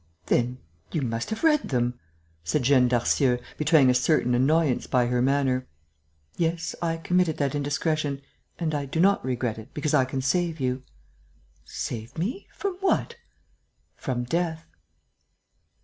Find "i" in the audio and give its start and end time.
6.81-6.97, 8.73-8.85, 9.93-10.05